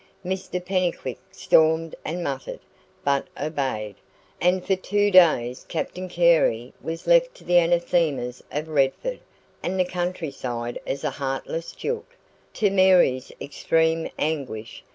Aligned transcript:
Mr 0.25 0.59
Pennycuick 0.59 1.19
stormed 1.29 1.93
and 2.03 2.23
muttered, 2.23 2.61
but 3.03 3.27
obeyed; 3.39 3.93
and 4.41 4.65
for 4.65 4.75
two 4.75 5.11
days 5.11 5.63
Captain 5.69 6.09
Carey 6.09 6.73
was 6.81 7.05
left 7.05 7.35
to 7.35 7.43
the 7.43 7.59
anathemas 7.59 8.41
of 8.51 8.67
Redford 8.67 9.19
and 9.61 9.79
the 9.79 9.85
countryside 9.85 10.81
as 10.87 11.03
a 11.03 11.11
heartless 11.11 11.71
jilt, 11.73 12.07
to 12.55 12.71
Mary's 12.71 13.31
extreme 13.39 14.09
anguish. 14.17 14.83